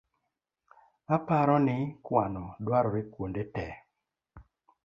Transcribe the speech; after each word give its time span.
Aparo 1.15 1.57
ni 1.65 1.77
kuano 2.05 2.43
dwarore 2.65 3.01
kuonde 3.11 3.43
tee 3.53 3.73